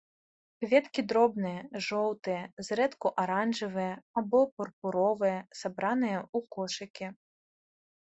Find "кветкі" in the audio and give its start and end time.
0.63-1.01